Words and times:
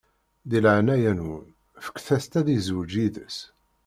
Di 0.49 0.59
leɛnaya-nwen, 0.63 1.45
fket-as-tt 1.85 2.39
ad 2.39 2.47
izweǧ 2.57 2.91
yid-s. 2.99 3.37